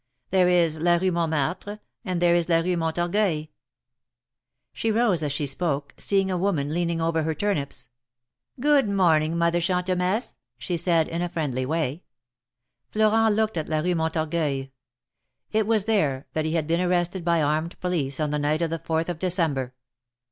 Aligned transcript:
There 0.31 0.47
is 0.47 0.79
la 0.79 0.95
Rue 0.95 1.11
Montmartre, 1.11 1.79
and 2.03 2.19
there 2.19 2.33
^ 2.35 2.49
la 2.49 2.61
Rue 2.61 2.75
Montorgueil." 2.75 3.49
She 4.73 4.89
rose 4.89 5.21
^ 5.21 5.29
she 5.29 5.45
spoke, 5.45 5.93
seeing 5.99 6.31
a 6.31 6.39
woman 6.39 6.73
leaning 6.73 6.99
over 6.99 7.21
her 7.21 7.35
turnips, 7.35 7.87
^^Good 8.59 8.87
morning, 8.87 9.37
Mother 9.37 9.59
Chantemesse," 9.59 10.37
she 10.57 10.75
said, 10.75 11.07
in 11.07 11.21
a 11.21 11.29
friendly 11.29 11.67
way, 11.67 12.01
Florex^t 12.91 13.35
looked 13.35 13.57
la 13.69 13.77
Rue 13.81 13.93
Montorgueil. 13.93 14.69
It 15.51 15.67
was 15.67 15.85
there 15.85 16.25
that 16.33 16.45
he 16.45 16.55
had 16.55 16.65
been 16.65 16.81
arrested 16.81 17.23
by 17.23 17.43
armed 17.43 17.79
police 17.79 18.19
on 18.19 18.31
the 18.31 18.39
night 18.39 18.63
of 18.63 18.71
the 18.71 18.79
4th 18.79 19.07
of 19.07 19.19
December. 19.19 19.75